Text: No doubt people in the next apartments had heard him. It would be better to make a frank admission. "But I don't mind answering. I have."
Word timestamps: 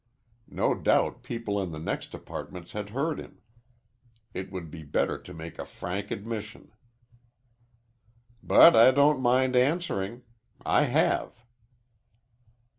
No 0.49 0.73
doubt 0.73 1.21
people 1.21 1.61
in 1.61 1.69
the 1.69 1.77
next 1.77 2.15
apartments 2.15 2.71
had 2.71 2.89
heard 2.89 3.19
him. 3.19 3.39
It 4.33 4.51
would 4.51 4.71
be 4.71 4.81
better 4.81 5.19
to 5.19 5.31
make 5.31 5.59
a 5.59 5.63
frank 5.67 6.09
admission. 6.09 6.71
"But 8.41 8.75
I 8.75 8.89
don't 8.89 9.21
mind 9.21 9.55
answering. 9.55 10.23
I 10.65 10.85
have." 10.85 11.43